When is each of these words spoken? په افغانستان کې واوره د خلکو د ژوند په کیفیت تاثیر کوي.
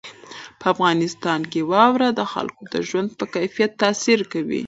په 0.59 0.65
افغانستان 0.73 1.41
کې 1.51 1.61
واوره 1.71 2.09
د 2.13 2.21
خلکو 2.33 2.61
د 2.73 2.75
ژوند 2.87 3.09
په 3.19 3.25
کیفیت 3.35 3.71
تاثیر 3.83 4.19
کوي. 4.33 4.59